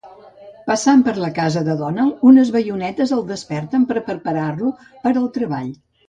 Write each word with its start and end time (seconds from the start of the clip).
Passant 0.69 1.01
per 1.07 1.11
la 1.23 1.27
casa 1.33 1.61
de 1.67 1.73
Donald, 1.81 2.23
unes 2.29 2.51
baionetes 2.55 3.13
el 3.17 3.21
desperten 3.31 3.83
per 3.91 4.01
preparar-lo 4.07 4.71
per 5.05 5.13
al 5.13 5.29
treball. 5.37 5.69